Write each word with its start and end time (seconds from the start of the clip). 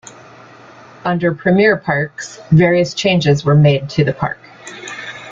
Under 1.05 1.31
Premier 1.35 1.77
Parks, 1.77 2.41
various 2.49 2.95
changes 2.95 3.45
were 3.45 3.53
made 3.53 3.87
to 3.91 4.03
the 4.03 4.13
park. 4.13 4.39